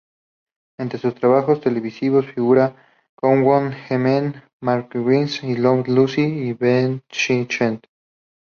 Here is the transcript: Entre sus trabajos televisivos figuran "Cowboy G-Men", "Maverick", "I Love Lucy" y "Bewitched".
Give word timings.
Entre 0.79 0.97
sus 0.97 1.13
trabajos 1.13 1.61
televisivos 1.61 2.25
figuran 2.25 2.75
"Cowboy 3.13 3.69
G-Men", 3.87 4.41
"Maverick", 4.59 5.35
"I 5.43 5.55
Love 5.57 5.87
Lucy" 5.89 6.23
y 6.23 6.53
"Bewitched". 6.53 7.83